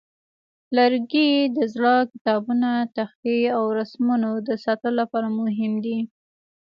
لرګي 0.77 1.29
د 1.55 1.57
زاړه 1.73 1.95
کتابتونه، 2.11 2.69
تختې، 2.95 3.39
او 3.57 3.63
رسمونو 3.79 4.31
د 4.47 4.49
ساتلو 4.63 4.95
لپاره 5.01 5.27
مهم 5.39 5.73
دي. 5.85 5.97